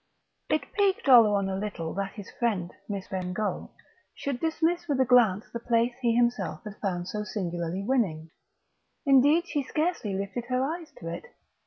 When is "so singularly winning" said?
7.07-8.31